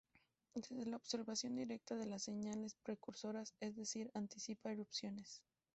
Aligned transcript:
Desde 0.55 0.83
la 0.87 0.95
observación 0.97 1.55
directa 1.55 1.93
de 1.95 2.07
las 2.07 2.23
señales 2.23 2.73
precursoras, 2.81 3.53
es 3.59 3.71
posible 3.73 4.09
anticipar 4.15 4.71
erupciones. 4.73 5.43